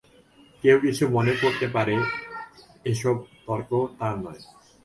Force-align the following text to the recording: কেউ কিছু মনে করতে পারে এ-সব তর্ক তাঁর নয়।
কেউ 0.63 0.77
কিছু 0.79 1.03
মনে 1.09 1.33
করতে 1.41 1.65
পারে 1.67 1.95
এ-সব 2.85 3.15
তর্ক 3.45 3.69
তাঁর 3.99 4.15
নয়। 4.17 4.41